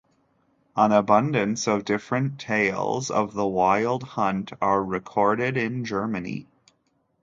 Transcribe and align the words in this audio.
An 0.75 0.91
abundance 0.91 1.67
of 1.67 1.85
different 1.85 2.39
tales 2.39 3.11
of 3.11 3.35
the 3.35 3.45
Wild 3.45 4.01
Hunt 4.01 4.51
are 4.59 4.83
recorded 4.83 5.57
in 5.57 5.85
Germany. 5.85 6.47